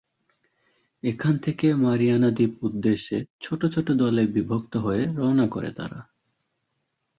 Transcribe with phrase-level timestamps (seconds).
[1.03, 5.99] এখান থেকে মারিয়ানা দ্বীপ উদ্দেশ্যে ছোট ছোট দলে বিভক্ত হয়ে রওনা করে তারা।